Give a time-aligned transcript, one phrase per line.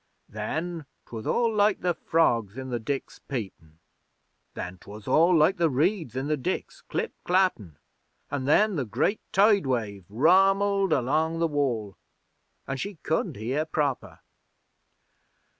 [0.27, 3.77] 'Then 'twas all like the frogs in the diks peepin';
[4.55, 7.77] then 'twas all like the reeds in the diks clip clappin';
[8.31, 11.95] an' then the great Tide wave rummelled along the Wall,
[12.67, 14.21] an' she couldn't hear proper.